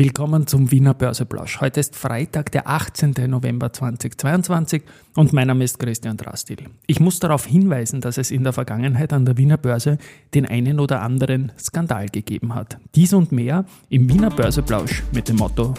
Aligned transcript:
Willkommen 0.00 0.46
zum 0.46 0.70
Wiener 0.70 0.94
Börseplausch. 0.94 1.60
Heute 1.60 1.78
ist 1.78 1.94
Freitag, 1.94 2.50
der 2.52 2.66
18. 2.66 3.12
November 3.28 3.70
2022 3.70 4.82
und 5.14 5.34
mein 5.34 5.48
Name 5.48 5.62
ist 5.62 5.78
Christian 5.78 6.16
Drastil. 6.16 6.70
Ich 6.86 7.00
muss 7.00 7.20
darauf 7.20 7.44
hinweisen, 7.44 8.00
dass 8.00 8.16
es 8.16 8.30
in 8.30 8.42
der 8.42 8.54
Vergangenheit 8.54 9.12
an 9.12 9.26
der 9.26 9.36
Wiener 9.36 9.58
Börse 9.58 9.98
den 10.32 10.46
einen 10.46 10.80
oder 10.80 11.02
anderen 11.02 11.52
Skandal 11.58 12.06
gegeben 12.06 12.54
hat. 12.54 12.78
Dies 12.94 13.12
und 13.12 13.30
mehr 13.30 13.66
im 13.90 14.08
Wiener 14.08 14.30
Börseplausch 14.30 15.02
mit 15.12 15.28
dem 15.28 15.36
Motto 15.36 15.74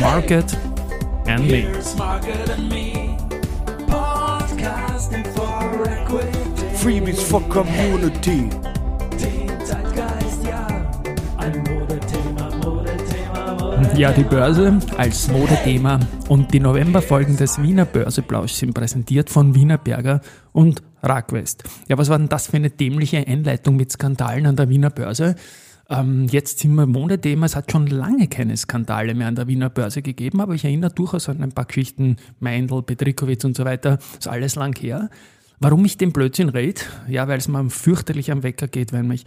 Market 0.00 0.56
and 1.26 1.46
Me. 1.46 1.66
Freebies 6.72 7.22
for 7.22 7.46
Community. 7.50 8.48
Ja, 13.98 14.12
die 14.12 14.22
Börse 14.22 14.78
als 14.96 15.28
Modethema 15.28 15.98
und 16.28 16.54
die 16.54 16.60
Novemberfolgen 16.60 17.36
des 17.36 17.60
Wiener 17.60 17.84
Börseplausch 17.84 18.52
sind 18.52 18.72
präsentiert 18.72 19.28
von 19.28 19.56
Wiener 19.56 19.76
Berger 19.76 20.20
und 20.52 20.84
Rackwest. 21.02 21.64
Ja, 21.88 21.98
was 21.98 22.08
war 22.08 22.16
denn 22.16 22.28
das 22.28 22.46
für 22.46 22.58
eine 22.58 22.70
dämliche 22.70 23.26
Einleitung 23.26 23.74
mit 23.74 23.90
Skandalen 23.90 24.46
an 24.46 24.54
der 24.54 24.68
Wiener 24.68 24.90
Börse? 24.90 25.34
Ähm, 25.90 26.28
jetzt 26.30 26.60
sind 26.60 26.76
wir 26.76 26.86
Modethema. 26.86 27.46
Es 27.46 27.56
hat 27.56 27.72
schon 27.72 27.88
lange 27.88 28.28
keine 28.28 28.56
Skandale 28.56 29.16
mehr 29.16 29.26
an 29.26 29.34
der 29.34 29.48
Wiener 29.48 29.68
Börse 29.68 30.00
gegeben, 30.00 30.40
aber 30.40 30.54
ich 30.54 30.64
erinnere 30.64 30.92
durchaus 30.92 31.28
an 31.28 31.42
ein 31.42 31.50
paar 31.50 31.64
Geschichten, 31.64 32.18
Meindl, 32.38 32.82
Petrikowitz 32.82 33.44
und 33.44 33.56
so 33.56 33.64
weiter. 33.64 33.98
Ist 34.16 34.28
alles 34.28 34.54
lang 34.54 34.78
her. 34.78 35.10
Warum 35.58 35.84
ich 35.84 35.96
den 35.96 36.12
Blödsinn 36.12 36.50
rede? 36.50 36.82
Ja, 37.08 37.26
weil 37.26 37.38
es 37.38 37.48
mir 37.48 37.68
fürchterlich 37.68 38.30
am 38.30 38.44
Wecker 38.44 38.68
geht, 38.68 38.92
wenn 38.92 39.08
mich 39.08 39.24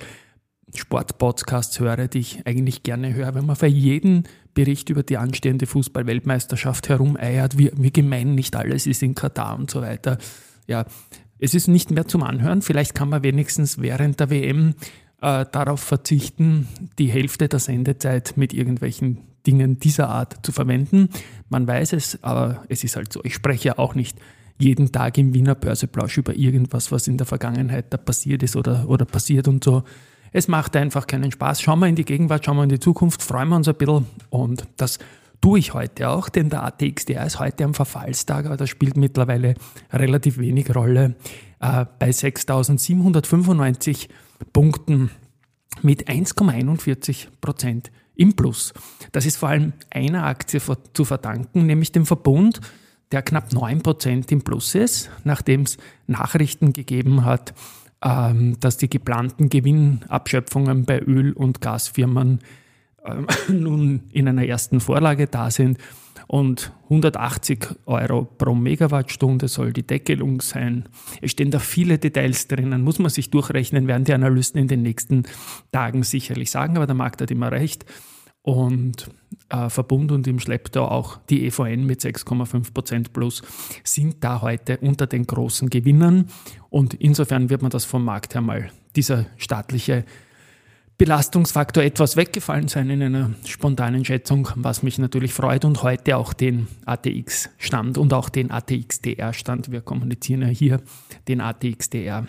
Sportpodcasts 0.76 1.80
höre, 1.80 2.08
die 2.08 2.20
ich 2.20 2.48
eigentlich 2.48 2.84
gerne 2.84 3.14
höre, 3.14 3.36
wenn 3.36 3.46
man 3.46 3.56
für 3.56 3.68
jeden 3.68 4.24
Bericht 4.54 4.90
über 4.90 5.04
die 5.04 5.18
anstehende 5.18 5.66
Fußball-Weltmeisterschaft 5.66 6.90
herumeiert, 6.90 7.58
wie, 7.58 7.72
wie 7.76 7.92
gemein 7.92 8.36
nicht 8.36 8.56
alles 8.56 8.88
ist 8.88 9.04
in 9.04 9.16
Katar 9.16 9.58
und 9.58 9.72
so 9.72 9.82
weiter. 9.82 10.18
Ja, 10.68 10.86
es 11.40 11.54
ist 11.54 11.68
nicht 11.68 11.92
mehr 11.92 12.08
zum 12.08 12.24
Anhören. 12.24 12.62
Vielleicht 12.62 12.94
kann 12.94 13.10
man 13.10 13.24
wenigstens 13.24 13.82
während 13.82 14.20
der 14.20 14.30
WM 14.30 14.76
äh, 15.22 15.46
darauf 15.52 15.80
verzichten, 15.80 16.68
die 17.00 17.08
Hälfte 17.08 17.48
der 17.48 17.60
Sendezeit 17.60 18.34
mit 18.36 18.54
irgendwelchen 18.54 19.20
Dingen 19.48 19.80
dieser 19.80 20.10
Art 20.10 20.46
zu 20.46 20.52
verwenden. 20.52 21.10
Man 21.50 21.68
weiß 21.68 21.94
es, 21.94 22.24
aber 22.24 22.64
es 22.70 22.84
ist 22.84 22.96
halt 22.96 23.12
so. 23.12 23.22
Ich 23.24 23.34
spreche 23.34 23.70
ja 23.70 23.78
auch 23.78 23.96
nicht 23.96 24.18
jeden 24.60 24.92
Tag 24.92 25.18
im 25.18 25.34
Wiener 25.34 25.56
Börseplausch 25.56 26.18
über 26.18 26.36
irgendwas, 26.36 26.92
was 26.92 27.08
in 27.08 27.18
der 27.18 27.26
Vergangenheit 27.26 27.86
da 27.90 27.98
passiert 27.98 28.44
ist 28.44 28.56
oder, 28.56 28.88
oder 28.88 29.06
passiert 29.06 29.48
und 29.48 29.64
so. 29.64 29.84
Es 30.32 30.48
macht 30.48 30.76
einfach 30.76 31.08
keinen 31.08 31.32
Spaß. 31.32 31.62
Schauen 31.62 31.80
wir 31.80 31.88
in 31.88 31.96
die 31.96 32.06
Gegenwart, 32.06 32.46
schauen 32.46 32.58
wir 32.58 32.64
in 32.64 32.70
die 32.70 32.80
Zukunft, 32.80 33.22
freuen 33.22 33.50
wir 33.50 33.58
uns 33.58 33.68
ein 33.68 33.76
bisschen 33.76 34.06
und 34.30 34.66
das 34.78 35.00
tue 35.42 35.60
ich 35.60 35.74
heute 35.74 36.10
auch, 36.10 36.30
denn 36.30 36.50
der 36.50 36.64
ATXDR 36.64 37.26
ist 37.26 37.40
heute 37.40 37.66
am 37.66 37.74
Verfallstag, 37.74 38.46
aber 38.46 38.58
das 38.58 38.70
spielt 38.70 38.96
mittlerweile 38.96 39.56
relativ 39.92 40.38
wenig 40.38 40.74
Rolle. 40.76 41.16
Äh, 41.60 41.86
bei 42.00 42.12
6.795 42.12 44.08
Punkten 44.54 45.12
mit 45.82 46.08
1,41 46.08 47.28
Prozent 47.42 47.92
im 48.16 48.36
Plus. 48.36 48.74
Das 49.12 49.26
ist 49.26 49.38
vor 49.38 49.50
allem 49.50 49.74
einer 49.90 50.26
Aktie 50.26 50.62
zu 50.94 51.06
verdanken, 51.06 51.66
nämlich 51.66 51.92
dem 51.92 52.06
Verbund, 52.06 52.62
der 53.12 53.22
knapp 53.24 53.52
9 53.52 53.82
Prozent 53.82 54.32
im 54.32 54.42
Plus 54.44 54.76
ist, 54.76 55.10
nachdem 55.24 55.64
es 55.64 55.78
Nachrichten 56.08 56.72
gegeben 56.74 57.26
hat, 57.26 57.54
ähm, 58.04 58.60
dass 58.60 58.78
die 58.78 58.90
geplanten 58.90 59.50
Gewinnabschöpfungen 59.50 60.86
bei 60.86 61.00
Öl- 61.00 61.34
und 61.34 61.62
Gasfirmen 61.62 62.40
ähm, 63.06 63.28
nun 63.50 64.02
in 64.12 64.28
einer 64.28 64.46
ersten 64.46 64.80
Vorlage 64.80 65.28
da 65.28 65.52
sind. 65.52 65.78
Und 66.28 66.72
180 66.86 67.68
Euro 67.86 68.24
pro 68.24 68.56
Megawattstunde 68.56 69.48
soll 69.48 69.74
die 69.74 69.86
Deckelung 69.86 70.40
sein. 70.42 70.86
Es 71.22 71.32
stehen 71.32 71.52
da 71.52 71.60
viele 71.60 71.98
Details 71.98 72.48
drinnen, 72.48 72.84
muss 72.84 73.00
man 73.00 73.10
sich 73.10 73.32
durchrechnen, 73.32 73.88
werden 73.88 74.06
die 74.06 74.14
Analysten 74.14 74.62
in 74.62 74.68
den 74.68 74.82
nächsten 74.82 75.24
Tagen 75.72 76.04
sicherlich 76.04 76.50
sagen, 76.50 76.78
aber 76.78 76.86
der 76.86 76.96
Markt 76.96 77.22
hat 77.22 77.32
immer 77.32 77.52
recht 77.52 77.86
und 78.44 79.10
äh, 79.50 79.70
Verbund 79.70 80.12
und 80.12 80.28
im 80.28 80.40
Schlepptau 80.40 80.88
auch 80.88 81.18
die 81.30 81.46
EVN 81.46 81.86
mit 81.86 82.02
6,5% 82.02 83.12
plus 83.14 83.42
sind 83.84 84.24
da 84.24 84.42
heute 84.42 84.78
unter 84.78 85.08
den 85.08 85.28
großen 85.28 85.70
Gewinnern 85.70 86.28
und 86.70 86.94
insofern 86.96 87.50
wird 87.50 87.62
man 87.62 87.72
das 87.72 87.86
vom 87.86 88.04
Markt 88.04 88.34
her 88.34 88.42
mal 88.42 88.72
dieser 88.96 89.26
staatliche 89.38 90.06
Belastungsfaktor 90.98 91.84
etwas 91.84 92.16
weggefallen 92.16 92.68
sein 92.68 92.92
in 92.92 93.02
einer 93.02 93.32
spontanen 93.46 94.06
Schätzung, 94.06 94.50
was 94.56 94.84
mich 94.84 95.00
natürlich 95.00 95.34
freut 95.34 95.66
und 95.66 95.82
heute 95.82 96.16
auch 96.16 96.32
den 96.32 96.68
ATX-Stand 96.86 97.98
und 97.98 98.14
auch 98.14 98.30
den 98.30 98.52
ATX-DR-Stand. 98.52 99.72
Wir 99.72 99.82
kommunizieren 99.82 100.44
ja 100.44 100.50
hier 100.50 100.80
den 101.28 101.42
ATX-DR 101.42 102.28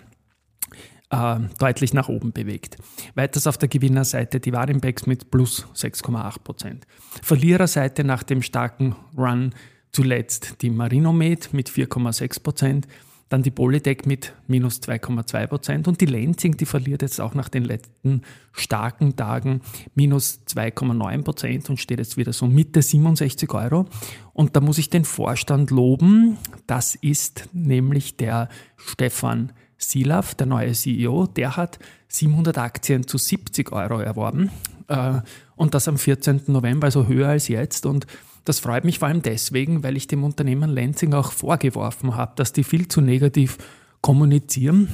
äh, 1.13 1.39
deutlich 1.59 1.93
nach 1.93 2.09
oben 2.09 2.31
bewegt. 2.31 2.77
Weiters 3.15 3.45
auf 3.45 3.57
der 3.57 3.69
Gewinnerseite 3.69 4.39
die 4.39 4.51
Warimbex 4.51 5.05
mit 5.05 5.29
plus 5.29 5.67
6,8 5.75 6.39
Prozent. 6.43 6.87
Verliererseite 7.21 8.03
nach 8.03 8.23
dem 8.23 8.41
starken 8.41 8.95
Run 9.15 9.53
zuletzt 9.91 10.61
die 10.61 10.71
Marinomed 10.71 11.53
mit 11.53 11.69
4,6 11.69 12.41
Prozent, 12.41 12.87
dann 13.29 13.43
die 13.43 13.51
Polytech 13.51 14.05
mit 14.05 14.33
minus 14.47 14.79
2,2 14.81 15.47
Prozent 15.47 15.87
und 15.87 16.01
die 16.01 16.05
Lenzing, 16.05 16.57
die 16.57 16.65
verliert 16.65 17.03
jetzt 17.03 17.21
auch 17.21 17.35
nach 17.35 17.49
den 17.49 17.63
letzten 17.63 18.21
starken 18.51 19.15
Tagen 19.15 19.61
minus 19.95 20.41
2,9 20.47 21.23
Prozent 21.23 21.69
und 21.69 21.79
steht 21.79 21.99
jetzt 21.99 22.17
wieder 22.17 22.33
so 22.33 22.47
Mitte 22.47 22.81
67 22.81 23.51
Euro. 23.53 23.85
Und 24.33 24.55
da 24.55 24.61
muss 24.61 24.77
ich 24.77 24.89
den 24.89 25.05
Vorstand 25.05 25.71
loben. 25.71 26.37
Das 26.67 26.95
ist 26.95 27.49
nämlich 27.53 28.17
der 28.17 28.49
Stefan 28.77 29.51
Silaf, 29.77 30.35
der 30.35 30.47
neue 30.47 30.71
CEO, 30.73 31.27
der 31.27 31.57
hat 31.57 31.79
700 32.07 32.57
Aktien 32.57 33.07
zu 33.07 33.17
70 33.17 33.71
Euro 33.71 33.99
erworben 33.99 34.49
äh, 34.87 35.21
und 35.55 35.73
das 35.73 35.87
am 35.87 35.97
14. 35.97 36.41
November, 36.47 36.85
also 36.85 37.07
höher 37.07 37.29
als 37.29 37.47
jetzt. 37.47 37.85
Und 37.85 38.07
das 38.45 38.59
freut 38.59 38.83
mich 38.83 38.99
vor 38.99 39.07
allem 39.07 39.21
deswegen, 39.21 39.83
weil 39.83 39.97
ich 39.97 40.07
dem 40.07 40.23
Unternehmen 40.23 40.69
Lenzing 40.69 41.13
auch 41.13 41.31
vorgeworfen 41.31 42.15
habe, 42.15 42.33
dass 42.35 42.53
die 42.53 42.63
viel 42.63 42.87
zu 42.87 43.01
negativ 43.01 43.57
kommunizieren 44.01 44.89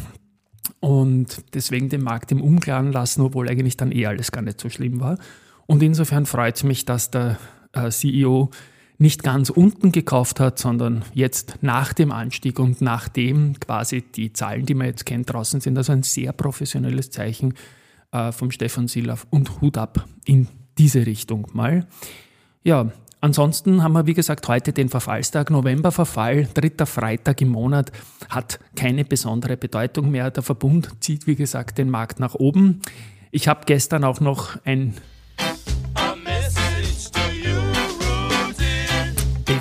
und 0.79 1.43
deswegen 1.53 1.89
den 1.89 2.03
Markt 2.03 2.31
im 2.31 2.41
Unklaren 2.41 2.91
lassen, 2.91 3.21
obwohl 3.21 3.49
eigentlich 3.49 3.77
dann 3.77 3.91
eh 3.91 4.05
alles 4.05 4.31
gar 4.31 4.41
nicht 4.41 4.61
so 4.61 4.69
schlimm 4.69 4.99
war. 4.99 5.17
Und 5.65 5.83
insofern 5.83 6.25
freut 6.25 6.55
es 6.57 6.63
mich, 6.63 6.85
dass 6.85 7.11
der 7.11 7.37
äh, 7.73 7.89
CEO 7.89 8.49
nicht 8.99 9.23
ganz 9.23 9.49
unten 9.49 9.93
gekauft 9.93 10.41
hat, 10.41 10.59
sondern 10.59 11.03
jetzt 11.13 11.59
nach 11.61 11.93
dem 11.93 12.11
Anstieg 12.11 12.59
und 12.59 12.81
nachdem 12.81 13.57
quasi 13.59 14.01
die 14.01 14.33
Zahlen, 14.33 14.65
die 14.65 14.73
man 14.73 14.87
jetzt 14.87 15.05
kennt, 15.05 15.31
draußen 15.31 15.61
sind. 15.61 15.77
Also 15.77 15.93
ein 15.93 16.03
sehr 16.03 16.33
professionelles 16.33 17.09
Zeichen 17.09 17.53
äh, 18.11 18.33
vom 18.33 18.51
Stefan 18.51 18.89
Silaf 18.89 19.25
und 19.29 19.61
Hut 19.61 19.77
ab 19.77 20.05
in 20.25 20.49
diese 20.77 21.05
Richtung 21.05 21.47
mal. 21.53 21.87
Ja, 22.61 22.91
ansonsten 23.21 23.83
haben 23.83 23.93
wir, 23.93 24.05
wie 24.05 24.13
gesagt, 24.13 24.45
heute 24.49 24.73
den 24.73 24.89
Verfallstag, 24.89 25.49
Novemberverfall, 25.49 26.49
dritter 26.53 26.85
Freitag 26.85 27.41
im 27.41 27.49
Monat, 27.49 27.93
hat 28.29 28.59
keine 28.75 29.05
besondere 29.05 29.55
Bedeutung 29.55 30.11
mehr. 30.11 30.29
Der 30.29 30.43
Verbund 30.43 30.89
zieht, 30.99 31.25
wie 31.25 31.35
gesagt, 31.35 31.77
den 31.77 31.89
Markt 31.89 32.19
nach 32.19 32.35
oben. 32.35 32.81
Ich 33.31 33.47
habe 33.47 33.61
gestern 33.65 34.03
auch 34.03 34.19
noch 34.19 34.57
ein 34.65 34.95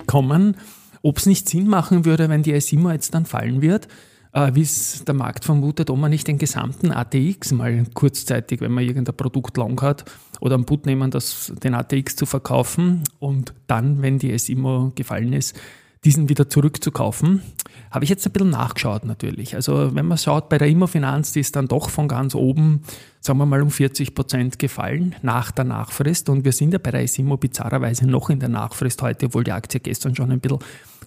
kommen, 0.09 0.57
ob 1.03 1.19
es 1.19 1.27
nicht 1.27 1.49
Sinn 1.49 1.69
machen 1.69 2.05
würde, 2.05 2.29
wenn 2.29 2.43
die 2.43 2.55
S7 2.55 2.93
jetzt 2.93 3.15
dann 3.15 3.27
fallen 3.27 3.63
wird, 3.63 3.87
äh, 4.33 4.51
wie 4.55 4.63
es 4.63 5.05
der 5.05 5.15
Markt 5.15 5.45
vermutet, 5.45 5.91
ob 5.91 5.99
man 5.99 6.11
nicht 6.11 6.27
den 6.27 6.39
gesamten 6.39 6.91
ATX 6.91 7.53
mal 7.53 7.85
kurzzeitig, 7.95 8.61
wenn 8.61 8.73
man 8.73 8.85
irgendein 8.85 9.17
Produkt 9.17 9.57
long 9.57 9.81
hat, 9.81 10.05
oder 10.41 10.57
einen 10.57 10.65
Put 10.65 10.87
nehmen, 10.87 11.11
das, 11.11 11.53
den 11.63 11.75
ATX 11.75 12.17
zu 12.17 12.27
verkaufen 12.27 13.05
und 13.21 13.55
dann, 13.69 14.03
wenn 14.03 14.19
die 14.19 14.33
S7 14.33 14.95
gefallen 14.95 15.33
ist, 15.33 15.57
diesen 16.05 16.29
wieder 16.29 16.49
zurückzukaufen. 16.49 17.43
Habe 17.91 18.05
ich 18.05 18.11
jetzt 18.11 18.27
ein 18.27 18.33
bisschen 18.33 18.51
nachgeschaut 18.51 19.05
natürlich. 19.05 19.55
Also 19.55 19.95
wenn 19.95 20.07
man 20.07 20.19
schaut, 20.19 20.49
bei 20.49 20.59
der 20.59 20.69
Immofinanz, 20.69 21.33
die 21.33 21.41
ist 21.41 21.57
dann 21.57 21.69
doch 21.69 21.91
von 21.91 22.09
ganz 22.09 22.35
oben, 22.35 22.83
sagen 23.21 23.39
wir 23.39 23.47
mal, 23.47 23.63
um 23.63 23.71
40 23.71 24.15
Prozent 24.15 24.59
gefallen 24.59 25.15
nach 25.23 25.51
der 25.51 25.65
Nachfrist. 25.65 26.29
Und 26.29 26.45
wir 26.45 26.53
sind 26.53 26.73
ja 26.73 26.79
bei 26.79 26.91
der 26.91 27.03
Isimo 27.03 27.37
bizarrerweise 27.37 28.07
noch 28.07 28.31
in 28.31 28.41
der 28.41 28.49
Nachfrist 28.49 29.03
heute, 29.03 29.27
obwohl 29.27 29.45
die 29.45 29.53
Aktie 29.53 29.81
gestern 29.81 30.15
schon 30.15 30.31
ein 30.31 30.41
bisschen 30.41 30.59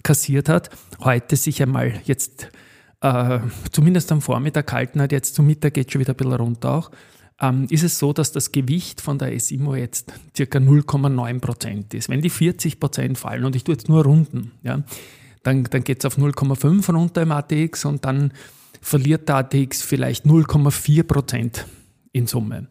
kassiert 0.04 0.50
hat. 0.50 0.70
Heute 1.00 1.36
sich 1.36 1.62
einmal 1.62 1.94
jetzt, 2.06 2.50
äh, 3.02 3.40
zumindest 3.72 4.12
am 4.12 4.22
Vormittag 4.22 4.68
gehalten 4.68 5.02
hat, 5.02 5.12
jetzt 5.12 5.36
zum 5.36 5.46
Mittag 5.46 5.76
geht 5.76 5.92
schon 5.92 6.02
wieder 6.02 6.14
ein 6.14 6.18
bisschen 6.18 6.34
runter 6.34 6.72
auch 6.72 6.92
ähm, 7.42 7.66
ist 7.70 7.84
es 7.84 7.98
so, 7.98 8.14
dass 8.14 8.32
das 8.32 8.52
Gewicht 8.52 9.02
von 9.02 9.18
der 9.18 9.38
SIMO 9.38 9.76
jetzt 9.76 10.14
circa 10.36 10.60
0,9 10.60 11.40
Prozent 11.40 11.94
ist. 11.94 12.08
Wenn 12.08 12.22
die 12.22 12.30
40 12.30 12.80
Prozent 12.80 13.18
fallen, 13.18 13.44
und 13.44 13.56
ich 13.56 13.64
tue 13.64 13.74
jetzt 13.74 13.90
nur 13.90 14.04
Runden, 14.04 14.52
ja, 14.64 14.84
dann, 15.44 15.64
dann 15.64 15.84
geht 15.84 16.00
es 16.00 16.06
auf 16.06 16.18
0,5 16.18 16.94
runter 16.94 17.24
im 17.24 17.32
ATX 17.32 17.86
und 17.86 18.06
dann 18.06 18.32
verliert 18.80 19.28
der 19.28 19.38
ATX 19.38 19.82
vielleicht 19.82 20.26
0,4 20.26 21.04
Prozent 21.04 21.66
in 22.12 22.28
Summe. 22.28 22.68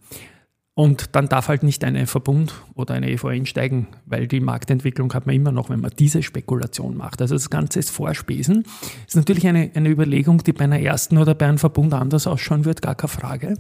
Und 0.75 1.15
dann 1.15 1.29
darf 1.29 1.49
halt 1.49 1.63
nicht 1.63 1.85
eine 1.85 2.07
Verbund 2.07 2.55
oder 2.75 2.95
eine 2.95 3.11
EV 3.11 3.27
einsteigen, 3.27 3.89
weil 4.07 4.29
die 4.29 4.41
Marktentwicklung 4.41 5.13
hat 5.13 5.27
man 5.27 5.35
immer 5.35 5.53
noch, 5.53 5.69
wenn 5.69 5.81
man 5.81 5.91
diese 5.99 6.23
Spekulation 6.23 6.97
macht. 6.97 7.21
Also 7.21 7.35
das 7.35 7.51
Ganze 7.51 7.81
ist 7.81 7.91
Vorspesen. 7.91 8.65
Ist 9.07 9.17
natürlich 9.17 9.47
eine, 9.47 9.71
eine 9.75 9.91
Überlegung, 9.91 10.39
die 10.39 10.53
bei 10.53 10.65
einer 10.65 10.81
ersten 10.81 11.19
oder 11.19 11.35
bei 11.35 11.47
einem 11.47 11.59
Verbund 11.59 11.93
anders 11.93 12.27
ausschauen 12.27 12.65
wird, 12.65 12.83
gar 12.83 12.95
keine 12.95 13.09
Frage. 13.09 13.55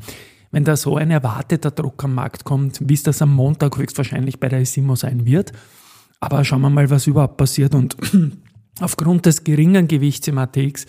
Wenn 0.50 0.64
da 0.64 0.76
so 0.76 0.96
ein 0.96 1.10
erwarteter 1.10 1.70
Druck 1.70 2.02
am 2.04 2.14
Markt 2.14 2.44
kommt, 2.44 2.80
wie 2.82 2.94
es 2.94 3.02
das 3.02 3.22
am 3.22 3.32
Montag 3.32 3.76
höchstwahrscheinlich 3.76 4.40
bei 4.40 4.48
der 4.48 4.60
ISIMO 4.60 4.96
sein 4.96 5.26
wird. 5.26 5.52
Aber 6.18 6.44
schauen 6.44 6.62
wir 6.62 6.70
mal, 6.70 6.90
was 6.90 7.06
überhaupt 7.06 7.36
passiert. 7.36 7.74
Und 7.74 7.96
aufgrund 8.80 9.26
des 9.26 9.44
geringen 9.44 9.86
Gewichts 9.86 10.26
im 10.28 10.38
ATX 10.38 10.86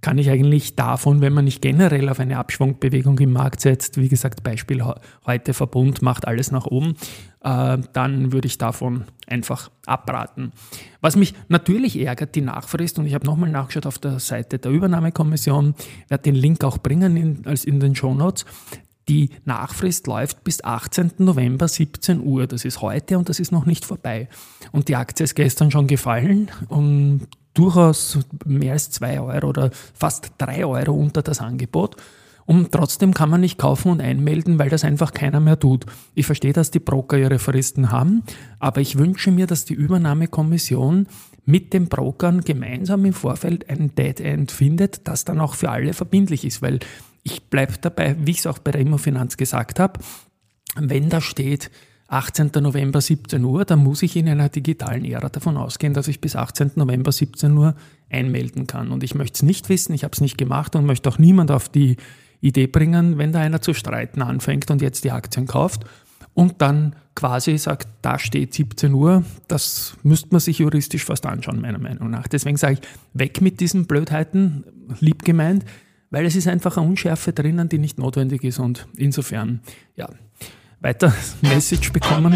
kann 0.00 0.18
ich 0.18 0.30
eigentlich 0.30 0.76
davon, 0.76 1.20
wenn 1.20 1.32
man 1.32 1.44
nicht 1.44 1.60
generell 1.60 2.08
auf 2.08 2.20
eine 2.20 2.38
Abschwungbewegung 2.38 3.18
im 3.18 3.32
Markt 3.32 3.60
setzt, 3.60 4.00
wie 4.00 4.08
gesagt, 4.08 4.42
Beispiel 4.42 4.84
heute 5.26 5.54
Verbund 5.54 6.02
macht 6.02 6.26
alles 6.26 6.52
nach 6.52 6.66
oben, 6.66 6.94
äh, 7.42 7.78
dann 7.92 8.32
würde 8.32 8.46
ich 8.46 8.58
davon 8.58 9.04
einfach 9.26 9.70
abraten. 9.86 10.52
Was 11.00 11.16
mich 11.16 11.34
natürlich 11.48 11.98
ärgert, 11.98 12.34
die 12.36 12.42
Nachfrist, 12.42 12.98
und 12.98 13.06
ich 13.06 13.14
habe 13.14 13.26
nochmal 13.26 13.50
nachgeschaut 13.50 13.86
auf 13.86 13.98
der 13.98 14.20
Seite 14.20 14.58
der 14.58 14.70
Übernahmekommission, 14.70 15.74
werde 16.08 16.22
den 16.22 16.36
Link 16.36 16.62
auch 16.62 16.78
bringen 16.78 17.16
in, 17.16 17.46
als 17.46 17.64
in 17.64 17.80
den 17.80 17.96
Shownotes. 17.96 18.44
Die 19.08 19.30
Nachfrist 19.44 20.06
läuft 20.06 20.44
bis 20.44 20.62
18. 20.62 21.12
November 21.18 21.66
17 21.66 22.20
Uhr. 22.20 22.46
Das 22.46 22.64
ist 22.64 22.82
heute 22.82 23.16
und 23.16 23.28
das 23.28 23.40
ist 23.40 23.52
noch 23.52 23.64
nicht 23.64 23.84
vorbei. 23.84 24.28
Und 24.70 24.88
die 24.88 24.96
Aktie 24.96 25.24
ist 25.24 25.34
gestern 25.34 25.70
schon 25.70 25.86
gefallen 25.86 26.50
und 26.68 27.26
durchaus 27.54 28.18
mehr 28.44 28.74
als 28.74 28.90
zwei 28.90 29.20
Euro 29.20 29.48
oder 29.48 29.70
fast 29.94 30.32
drei 30.38 30.64
Euro 30.64 30.92
unter 30.92 31.22
das 31.22 31.40
Angebot. 31.40 31.96
Und 32.44 32.72
trotzdem 32.72 33.12
kann 33.12 33.28
man 33.28 33.42
nicht 33.42 33.58
kaufen 33.58 33.90
und 33.90 34.00
einmelden, 34.00 34.58
weil 34.58 34.70
das 34.70 34.82
einfach 34.82 35.12
keiner 35.12 35.38
mehr 35.38 35.58
tut. 35.58 35.84
Ich 36.14 36.24
verstehe, 36.24 36.54
dass 36.54 36.70
die 36.70 36.78
Broker 36.78 37.18
ihre 37.18 37.38
Fristen 37.38 37.90
haben, 37.90 38.22
aber 38.58 38.80
ich 38.80 38.96
wünsche 38.96 39.30
mir, 39.30 39.46
dass 39.46 39.66
die 39.66 39.74
Übernahmekommission 39.74 41.08
mit 41.44 41.74
den 41.74 41.88
Brokern 41.88 42.42
gemeinsam 42.42 43.04
im 43.04 43.12
Vorfeld 43.12 43.68
ein 43.68 43.94
Dead 43.94 44.18
End 44.20 44.50
findet, 44.50 45.06
das 45.08 45.26
dann 45.26 45.40
auch 45.40 45.54
für 45.54 45.70
alle 45.70 45.92
verbindlich 45.92 46.44
ist, 46.44 46.62
weil 46.62 46.78
ich 47.22 47.44
bleibe 47.44 47.74
dabei, 47.80 48.16
wie 48.18 48.30
ich 48.32 48.38
es 48.38 48.46
auch 48.46 48.58
bei 48.58 48.70
der 48.70 48.80
Immofinanz 48.80 49.36
gesagt 49.36 49.80
habe, 49.80 50.00
wenn 50.76 51.08
da 51.08 51.20
steht, 51.20 51.70
18. 52.08 52.52
November 52.60 53.02
17 53.02 53.44
Uhr, 53.44 53.66
dann 53.66 53.80
muss 53.80 54.02
ich 54.02 54.16
in 54.16 54.28
einer 54.28 54.48
digitalen 54.48 55.04
Ära 55.04 55.28
davon 55.28 55.58
ausgehen, 55.58 55.92
dass 55.92 56.08
ich 56.08 56.22
bis 56.22 56.36
18. 56.36 56.72
November 56.76 57.12
17 57.12 57.54
Uhr 57.56 57.74
einmelden 58.08 58.66
kann. 58.66 58.90
Und 58.90 59.04
ich 59.04 59.14
möchte 59.14 59.36
es 59.36 59.42
nicht 59.42 59.68
wissen, 59.68 59.92
ich 59.92 60.04
habe 60.04 60.12
es 60.14 60.22
nicht 60.22 60.38
gemacht 60.38 60.74
und 60.74 60.86
möchte 60.86 61.10
auch 61.10 61.18
niemand 61.18 61.50
auf 61.50 61.68
die 61.68 61.96
Idee 62.40 62.66
bringen, 62.66 63.18
wenn 63.18 63.32
da 63.32 63.40
einer 63.40 63.60
zu 63.60 63.74
streiten 63.74 64.22
anfängt 64.22 64.70
und 64.70 64.80
jetzt 64.80 65.04
die 65.04 65.10
Aktien 65.10 65.46
kauft 65.46 65.84
und 66.32 66.62
dann 66.62 66.96
quasi 67.14 67.58
sagt, 67.58 67.88
da 68.00 68.18
steht 68.18 68.54
17 68.54 68.94
Uhr, 68.94 69.24
das 69.48 69.96
müsste 70.02 70.28
man 70.30 70.40
sich 70.40 70.60
juristisch 70.60 71.04
fast 71.04 71.26
anschauen, 71.26 71.60
meiner 71.60 71.78
Meinung 71.78 72.10
nach. 72.10 72.28
Deswegen 72.28 72.56
sage 72.56 72.74
ich, 72.74 72.80
weg 73.12 73.40
mit 73.40 73.60
diesen 73.60 73.86
Blödheiten, 73.86 74.64
lieb 75.00 75.24
gemeint, 75.24 75.64
weil 76.10 76.26
es 76.26 76.36
ist 76.36 76.48
einfach 76.48 76.76
eine 76.76 76.86
Unschärfe 76.86 77.32
drinnen, 77.32 77.68
die 77.68 77.78
nicht 77.78 77.98
notwendig 77.98 78.44
ist 78.44 78.58
und 78.58 78.86
insofern, 78.96 79.60
ja, 79.96 80.08
weiter 80.80 81.12
Message 81.42 81.92
bekommen. 81.92 82.34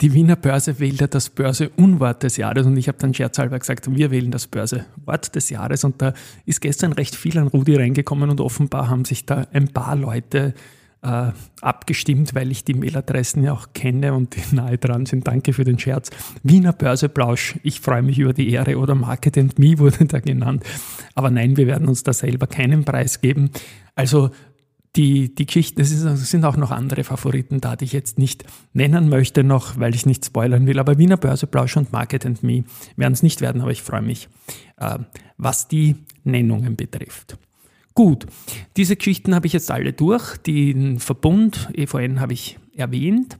Die 0.00 0.12
Wiener 0.12 0.36
Börse 0.36 0.78
wählt 0.78 1.00
ja 1.00 1.06
das 1.06 1.30
Börse-Unwort 1.30 2.22
des 2.22 2.36
Jahres 2.36 2.66
und 2.66 2.76
ich 2.76 2.88
habe 2.88 2.98
dann 2.98 3.14
scherzhalber 3.14 3.58
gesagt, 3.58 3.94
wir 3.94 4.10
wählen 4.10 4.30
das 4.30 4.46
Börse-Wort 4.46 5.34
des 5.34 5.48
Jahres 5.48 5.84
und 5.84 6.02
da 6.02 6.12
ist 6.44 6.60
gestern 6.60 6.92
recht 6.92 7.14
viel 7.14 7.38
an 7.38 7.48
Rudi 7.48 7.76
reingekommen 7.76 8.28
und 8.28 8.40
offenbar 8.40 8.88
haben 8.88 9.04
sich 9.06 9.24
da 9.24 9.46
ein 9.52 9.68
paar 9.68 9.96
Leute 9.96 10.38
äh, 10.48 10.52
abgestimmt, 11.02 12.34
weil 12.34 12.50
ich 12.50 12.64
die 12.64 12.74
Mailadressen 12.74 13.42
ja 13.42 13.54
auch 13.54 13.68
kenne 13.72 14.12
und 14.12 14.36
die 14.36 14.42
nahe 14.54 14.76
dran 14.76 15.06
sind. 15.06 15.26
Danke 15.26 15.54
für 15.54 15.64
den 15.64 15.78
Scherz. 15.78 16.10
Wiener 16.42 16.74
Börseplausch, 16.74 17.56
ich 17.62 17.80
freue 17.80 18.02
mich 18.02 18.18
über 18.18 18.34
die 18.34 18.50
Ehre 18.50 18.76
oder 18.76 18.94
Market 18.94 19.38
and 19.38 19.58
Me 19.58 19.78
wurde 19.78 20.04
da 20.04 20.20
genannt. 20.20 20.64
Aber 21.14 21.30
nein, 21.30 21.56
wir 21.56 21.66
werden 21.66 21.88
uns 21.88 22.02
da 22.02 22.12
selber 22.12 22.46
keinen 22.46 22.84
Preis 22.84 23.22
geben. 23.22 23.50
Also 23.94 24.30
die, 24.96 25.34
die 25.34 25.46
Geschichten, 25.46 25.80
es 25.80 25.90
sind 26.30 26.44
auch 26.44 26.56
noch 26.56 26.70
andere 26.70 27.04
Favoriten 27.04 27.60
da, 27.60 27.76
die 27.76 27.84
ich 27.84 27.92
jetzt 27.92 28.18
nicht 28.18 28.44
nennen 28.72 29.08
möchte 29.08 29.44
noch, 29.44 29.78
weil 29.78 29.94
ich 29.94 30.04
nicht 30.04 30.24
spoilern 30.26 30.66
will. 30.66 30.78
Aber 30.78 30.98
Wiener 30.98 31.16
Börseplausch 31.16 31.76
und 31.76 31.92
Market 31.92 32.26
and 32.26 32.42
Me 32.42 32.64
werden 32.96 33.14
es 33.14 33.22
nicht 33.22 33.40
werden, 33.40 33.62
aber 33.62 33.70
ich 33.70 33.82
freue 33.82 34.02
mich, 34.02 34.28
äh, 34.76 34.98
was 35.38 35.68
die 35.68 35.96
Nennungen 36.24 36.76
betrifft. 36.76 37.38
Gut, 38.00 38.24
diese 38.78 38.96
Geschichten 38.96 39.34
habe 39.34 39.46
ich 39.46 39.52
jetzt 39.52 39.70
alle 39.70 39.92
durch. 39.92 40.38
Den 40.38 41.00
Verbund 41.00 41.68
EVN 41.74 42.18
habe 42.18 42.32
ich 42.32 42.58
erwähnt. 42.74 43.36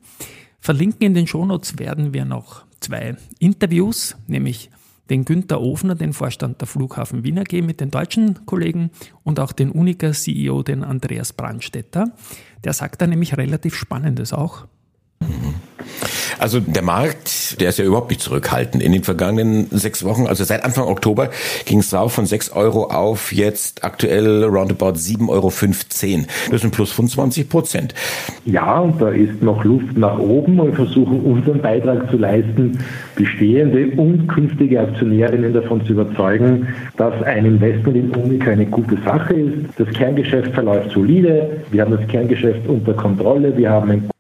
Verlinken 0.59 1.07
in 1.07 1.15
den 1.15 1.27
Shownotes 1.27 1.79
werden 1.79 2.13
wir 2.13 2.27
noch 2.27 2.67
zwei 2.81 3.17
Interviews, 3.39 4.17
nämlich 4.27 4.69
den 5.09 5.25
Günther 5.25 5.63
Ofner, 5.63 5.95
den 5.95 6.13
Vorstand 6.13 6.61
der 6.61 6.69
Flughafen 6.69 7.25
Wiener 7.25 7.41
AG 7.41 7.63
mit 7.63 7.81
den 7.81 7.91
deutschen 7.91 8.45
Kollegen 8.45 8.91
und 9.25 9.41
auch 9.41 9.53
den 9.53 9.71
Unica-CEO, 9.71 10.63
den 10.63 10.85
Andreas 10.85 11.33
Brandstetter. 11.33 12.13
Der 12.63 12.75
sagt 12.75 13.01
da 13.01 13.07
nämlich 13.07 13.39
relativ 13.39 13.75
Spannendes 13.75 14.35
auch. 14.35 14.67
Also 16.41 16.59
der 16.59 16.83
Markt, 16.83 17.61
der 17.61 17.69
ist 17.69 17.79
ja 17.79 17.85
überhaupt 17.85 18.09
nicht 18.09 18.23
zurückhaltend. 18.23 18.83
In 18.83 18.93
den 18.93 19.05
vergangenen 19.05 19.67
sechs 19.71 20.05
Wochen, 20.05 20.27
also 20.27 20.43
seit 20.43 20.65
Anfang 20.65 20.89
Oktober, 20.89 21.29
ging 21.67 21.81
es 21.81 21.93
rauf 21.93 22.15
von 22.15 22.25
sechs 22.25 22.51
Euro 22.51 22.85
auf 22.85 23.31
jetzt 23.31 23.85
aktuell 23.85 24.45
roundabout 24.45 24.95
sieben 24.95 25.29
Euro. 25.29 25.51
Das 25.51 25.93
ist 25.93 26.65
ein 26.65 26.71
Plus 26.71 26.93
von 26.93 27.09
20 27.09 27.49
Prozent. 27.49 27.95
Ja, 28.47 28.79
und 28.79 29.03
da 29.03 29.11
ist 29.11 29.43
noch 29.43 29.65
Luft 29.65 29.99
nach 29.99 30.19
oben. 30.19 30.57
Wir 30.57 30.73
versuchen 30.73 31.21
unseren 31.21 31.61
Beitrag 31.61 32.11
zu 32.11 32.17
leisten, 32.17 32.79
bestehende 33.17 33.89
und 34.01 34.27
künftige 34.29 34.81
Aktionärinnen 34.81 35.53
davon 35.53 35.85
zu 35.85 35.93
überzeugen, 35.93 36.69
dass 36.97 37.23
ein 37.25 37.45
Investment 37.45 37.97
in 37.97 38.11
Unica 38.13 38.51
eine 38.53 38.67
gute 38.67 38.97
Sache 39.05 39.35
ist. 39.35 39.69
Das 39.77 39.89
Kerngeschäft 39.91 40.55
verläuft 40.55 40.93
solide. 40.93 41.65
Wir 41.71 41.83
haben 41.83 41.95
das 41.95 42.07
Kerngeschäft 42.09 42.67
unter 42.67 42.95
Kontrolle. 42.95 43.55
Wir 43.57 43.69
haben 43.69 43.91
ein 43.91 44.11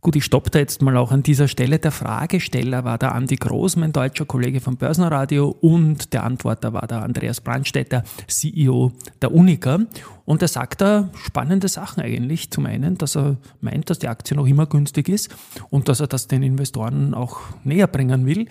Gut, 0.00 0.14
ich 0.14 0.24
stoppe 0.24 0.50
da 0.50 0.60
jetzt 0.60 0.80
mal 0.80 0.96
auch 0.96 1.10
an 1.10 1.24
dieser 1.24 1.48
Stelle. 1.48 1.80
Der 1.80 1.90
Fragesteller 1.90 2.84
war 2.84 2.98
der 2.98 3.16
Andi 3.16 3.34
Groß, 3.34 3.74
mein 3.74 3.92
deutscher 3.92 4.26
Kollege 4.26 4.60
vom 4.60 4.76
Börsenradio, 4.76 5.48
und 5.60 6.12
der 6.12 6.22
Antworter 6.22 6.72
war 6.72 6.86
der 6.86 7.02
Andreas 7.02 7.40
Brandstätter, 7.40 8.04
CEO 8.28 8.92
der 9.20 9.34
Unica. 9.34 9.80
Und 10.24 10.40
er 10.40 10.46
sagt 10.46 10.82
da 10.82 11.10
spannende 11.24 11.66
Sachen 11.66 12.00
eigentlich. 12.00 12.48
Zum 12.52 12.66
einen, 12.66 12.96
dass 12.96 13.16
er 13.16 13.38
meint, 13.60 13.90
dass 13.90 13.98
die 13.98 14.06
Aktie 14.06 14.36
noch 14.36 14.46
immer 14.46 14.66
günstig 14.66 15.08
ist 15.08 15.34
und 15.68 15.88
dass 15.88 15.98
er 15.98 16.06
das 16.06 16.28
den 16.28 16.44
Investoren 16.44 17.12
auch 17.12 17.40
näher 17.64 17.88
bringen 17.88 18.24
will. 18.24 18.46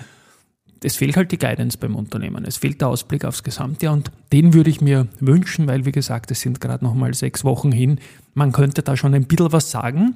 Es 0.84 0.98
fehlt 0.98 1.16
halt 1.16 1.32
die 1.32 1.40
Guidance 1.40 1.78
beim 1.78 1.96
Unternehmen. 1.96 2.44
Es 2.44 2.58
fehlt 2.58 2.82
der 2.82 2.90
Ausblick 2.90 3.24
aufs 3.24 3.42
Gesamtjahr 3.42 3.94
und 3.94 4.12
den 4.34 4.54
würde 4.54 4.70
ich 4.70 4.82
mir 4.82 5.08
wünschen, 5.22 5.66
weil, 5.66 5.86
wie 5.86 5.94
gesagt, 5.94 6.30
es 6.30 6.42
sind 6.42 6.60
gerade 6.60 6.84
noch 6.84 6.94
mal 6.94 7.14
sechs 7.14 7.46
Wochen 7.46 7.72
hin. 7.72 8.00
Man 8.34 8.52
könnte 8.52 8.84
da 8.84 8.98
schon 8.98 9.14
ein 9.14 9.24
bisschen 9.24 9.54
was 9.54 9.72
sagen. 9.72 10.16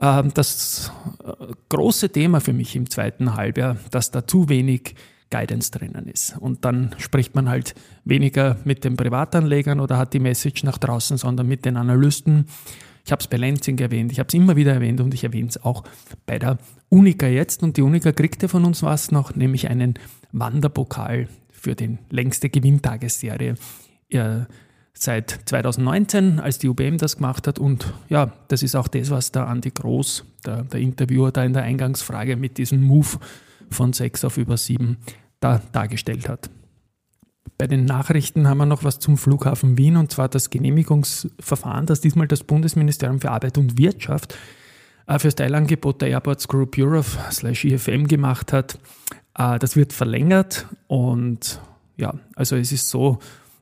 Ähm, 0.00 0.32
das 0.34 0.92
äh, 1.24 1.52
große 1.68 2.10
Thema 2.10 2.40
für 2.40 2.52
mich 2.52 2.76
im 2.76 2.88
zweiten 2.88 3.34
Halbjahr, 3.34 3.76
dass 3.90 4.10
da 4.10 4.26
zu 4.26 4.48
wenig 4.48 4.94
Guidance 5.30 5.70
drinnen 5.70 6.06
ist. 6.06 6.36
Und 6.38 6.64
dann 6.64 6.94
spricht 6.98 7.34
man 7.34 7.48
halt 7.48 7.74
weniger 8.04 8.56
mit 8.64 8.84
den 8.84 8.96
Privatanlegern 8.96 9.80
oder 9.80 9.98
hat 9.98 10.14
die 10.14 10.20
Message 10.20 10.62
nach 10.64 10.78
draußen, 10.78 11.18
sondern 11.18 11.46
mit 11.46 11.64
den 11.64 11.76
Analysten. 11.76 12.46
Ich 13.04 13.12
habe 13.12 13.20
es 13.20 13.26
bei 13.26 13.36
Lansing 13.36 13.78
erwähnt, 13.78 14.12
ich 14.12 14.18
habe 14.18 14.28
es 14.28 14.34
immer 14.34 14.56
wieder 14.56 14.74
erwähnt 14.74 15.00
und 15.00 15.14
ich 15.14 15.24
erwähne 15.24 15.48
es 15.48 15.62
auch 15.62 15.84
bei 16.26 16.38
der 16.38 16.58
Unica 16.88 17.26
jetzt. 17.26 17.62
Und 17.62 17.76
die 17.76 17.82
Unica 17.82 18.12
kriegte 18.12 18.48
von 18.48 18.64
uns 18.64 18.82
was 18.82 19.10
noch, 19.10 19.34
nämlich 19.34 19.68
einen 19.68 19.94
Wanderpokal 20.32 21.28
für 21.50 21.74
die 21.74 21.98
längste 22.10 22.48
Gewinntagessaserie 22.48 23.56
seit 25.02 25.40
2019, 25.46 26.40
als 26.40 26.58
die 26.58 26.68
UBM 26.68 26.98
das 26.98 27.16
gemacht 27.16 27.46
hat. 27.46 27.58
Und 27.58 27.92
ja, 28.08 28.32
das 28.48 28.62
ist 28.62 28.74
auch 28.74 28.88
das, 28.88 29.10
was 29.10 29.32
der 29.32 29.46
Andi 29.46 29.70
Groß, 29.70 30.24
der, 30.44 30.64
der 30.64 30.80
Interviewer, 30.80 31.32
da 31.32 31.44
in 31.44 31.52
der 31.52 31.62
Eingangsfrage 31.62 32.36
mit 32.36 32.58
diesem 32.58 32.82
Move 32.82 33.18
von 33.70 33.92
6 33.92 34.24
auf 34.24 34.36
über 34.38 34.56
7 34.56 34.96
da 35.40 35.60
dargestellt 35.72 36.28
hat. 36.28 36.50
Bei 37.58 37.66
den 37.66 37.84
Nachrichten 37.84 38.46
haben 38.46 38.58
wir 38.58 38.66
noch 38.66 38.84
was 38.84 38.98
zum 39.00 39.18
Flughafen 39.18 39.78
Wien 39.78 39.96
und 39.96 40.12
zwar 40.12 40.28
das 40.28 40.50
Genehmigungsverfahren, 40.50 41.86
das 41.86 42.00
diesmal 42.00 42.28
das 42.28 42.44
Bundesministerium 42.44 43.20
für 43.20 43.30
Arbeit 43.30 43.58
und 43.58 43.78
Wirtschaft 43.78 44.36
äh, 45.06 45.18
für 45.18 45.28
das 45.28 45.34
Teilangebot 45.34 46.00
der 46.02 46.10
Airports 46.10 46.46
Group 46.46 46.76
Europe 46.78 47.08
slash 47.30 47.64
IFM 47.64 48.06
gemacht 48.06 48.52
hat. 48.52 48.78
Äh, 49.36 49.58
das 49.58 49.74
wird 49.74 49.92
verlängert 49.92 50.66
und 50.86 51.60
ja, 51.96 52.14
also 52.36 52.54
es 52.54 52.70
ist 52.70 52.88
so, 52.88 53.18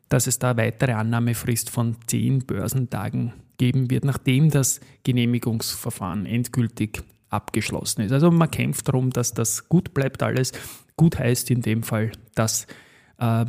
dass 0.08 0.26
es 0.26 0.38
da 0.38 0.56
weitere 0.56 0.92
Annahmefrist 0.92 1.70
von 1.70 1.96
zehn 2.06 2.40
Börsentagen 2.40 3.32
geben 3.58 3.90
wird, 3.90 4.04
nachdem 4.04 4.50
das 4.50 4.80
Genehmigungsverfahren 5.04 6.26
endgültig 6.26 7.02
abgeschlossen 7.30 8.02
ist. 8.02 8.12
Also 8.12 8.30
man 8.30 8.50
kämpft 8.50 8.88
darum, 8.88 9.10
dass 9.10 9.34
das 9.34 9.68
gut 9.68 9.94
bleibt 9.94 10.22
alles. 10.22 10.52
Gut 10.96 11.18
heißt 11.18 11.50
in 11.50 11.62
dem 11.62 11.82
Fall, 11.82 12.12
dass 12.34 12.66
äh, 13.18 13.46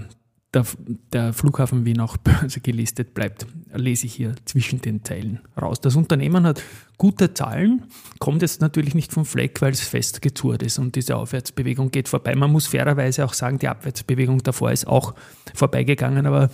der, 0.57 0.65
der 1.13 1.33
Flughafen 1.33 1.85
Wien 1.85 1.99
auch 1.99 2.17
Börse 2.23 2.59
gelistet 2.59 3.13
bleibt, 3.13 3.45
lese 3.73 4.07
ich 4.07 4.13
hier 4.13 4.35
zwischen 4.45 4.81
den 4.81 5.03
Zeilen 5.03 5.39
raus. 5.59 5.79
Das 5.81 5.95
Unternehmen 5.95 6.45
hat 6.45 6.63
gute 6.97 7.33
Zahlen, 7.33 7.85
kommt 8.19 8.41
jetzt 8.41 8.61
natürlich 8.61 8.95
nicht 8.95 9.13
vom 9.13 9.25
Fleck, 9.25 9.61
weil 9.61 9.71
es 9.71 9.81
fest 9.81 10.21
gezurrt 10.21 10.63
ist 10.63 10.79
und 10.79 10.95
diese 10.95 11.15
Aufwärtsbewegung 11.15 11.91
geht 11.91 12.07
vorbei. 12.07 12.35
Man 12.35 12.51
muss 12.51 12.67
fairerweise 12.67 13.23
auch 13.25 13.33
sagen, 13.33 13.59
die 13.59 13.67
Abwärtsbewegung 13.67 14.41
davor 14.43 14.71
ist 14.71 14.87
auch 14.87 15.13
vorbeigegangen, 15.53 16.25
aber 16.25 16.49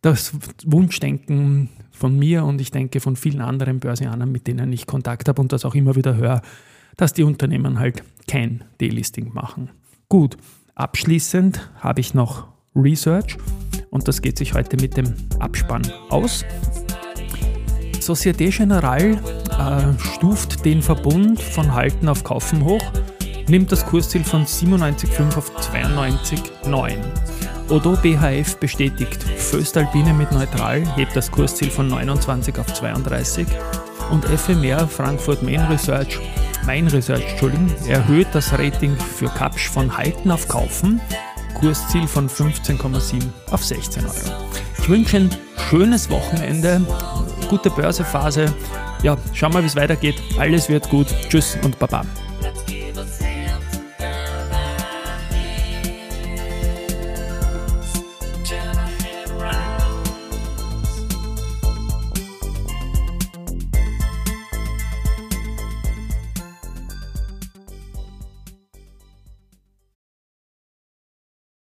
das 0.00 0.32
Wunschdenken 0.64 1.68
von 1.90 2.18
mir 2.18 2.44
und 2.44 2.60
ich 2.60 2.70
denke 2.70 3.00
von 3.00 3.16
vielen 3.16 3.40
anderen 3.40 3.80
Börsianern, 3.80 4.32
mit 4.32 4.46
denen 4.46 4.72
ich 4.72 4.86
Kontakt 4.86 5.28
habe 5.28 5.40
und 5.40 5.52
das 5.52 5.64
auch 5.64 5.74
immer 5.74 5.94
wieder 5.94 6.16
höre, 6.16 6.42
dass 6.96 7.12
die 7.12 7.22
Unternehmen 7.22 7.78
halt 7.78 8.02
kein 8.26 8.64
Delisting 8.80 9.32
machen. 9.32 9.70
Gut, 10.08 10.36
abschließend 10.74 11.70
habe 11.80 12.00
ich 12.00 12.14
noch 12.14 12.51
Research 12.74 13.36
und 13.90 14.08
das 14.08 14.22
geht 14.22 14.38
sich 14.38 14.54
heute 14.54 14.76
mit 14.76 14.96
dem 14.96 15.14
Abspann 15.38 15.82
aus. 16.08 16.44
Societe 18.00 18.48
Generale 18.48 19.12
äh, 19.12 19.98
stuft 19.98 20.64
den 20.64 20.82
Verbund 20.82 21.40
von 21.40 21.72
Halten 21.74 22.08
auf 22.08 22.24
Kaufen 22.24 22.64
hoch, 22.64 22.82
nimmt 23.48 23.70
das 23.70 23.86
Kursziel 23.86 24.24
von 24.24 24.44
97,5 24.44 25.36
auf 25.36 25.52
92,9. 25.56 26.96
Odo 27.68 27.96
BHF 27.96 28.56
bestätigt, 28.56 29.22
Föstalpine 29.22 30.12
mit 30.14 30.32
Neutral 30.32 30.84
hebt 30.96 31.14
das 31.14 31.30
Kursziel 31.30 31.70
von 31.70 31.88
29 31.88 32.58
auf 32.58 32.72
32 32.72 33.46
und 34.10 34.24
FMR 34.24 34.88
Frankfurt 34.88 35.42
Main 35.42 35.60
Research, 35.70 36.18
Main 36.66 36.88
Research 36.88 37.24
erhöht 37.88 38.28
das 38.32 38.52
Rating 38.52 38.96
für 38.96 39.26
Kapsch 39.26 39.68
von 39.68 39.96
Halten 39.96 40.30
auf 40.30 40.48
Kaufen 40.48 41.00
Kursziel 41.54 42.06
von 42.06 42.28
15,7 42.28 43.22
auf 43.50 43.64
16 43.64 44.04
Euro. 44.04 44.14
Ich 44.78 44.88
wünsche 44.88 45.16
ein 45.18 45.30
schönes 45.68 46.10
Wochenende, 46.10 46.80
gute 47.48 47.70
Börsephase. 47.70 48.52
Ja, 49.02 49.16
schauen 49.32 49.54
wir, 49.54 49.62
wie 49.62 49.66
es 49.66 49.76
weitergeht. 49.76 50.22
Alles 50.38 50.68
wird 50.68 50.88
gut. 50.90 51.06
Tschüss 51.28 51.56
und 51.62 51.78
Baba. 51.78 52.04